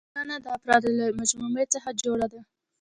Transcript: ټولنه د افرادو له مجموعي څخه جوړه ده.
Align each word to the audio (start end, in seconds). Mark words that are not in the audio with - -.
ټولنه 0.13 0.35
د 0.43 0.45
افرادو 0.57 0.89
له 0.99 1.05
مجموعي 1.19 1.65
څخه 1.73 1.89
جوړه 2.01 2.27
ده. 2.33 2.41